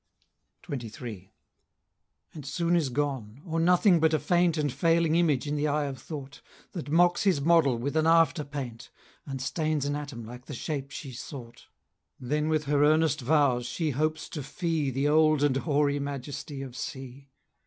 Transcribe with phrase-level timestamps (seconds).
[0.67, 1.31] XXIII.
[2.33, 5.83] And soon is gone, or nothing but a faint And failing image in the eye
[5.85, 8.89] of thought, That mocks his model with an after paint,
[9.27, 11.67] And stains an atom like the shape she sought;
[12.19, 16.75] Then with her earnest vows she hopes to fee The old and hoary majesty of
[16.75, 17.29] sea.